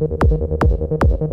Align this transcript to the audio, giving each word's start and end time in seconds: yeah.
yeah. 0.00 1.29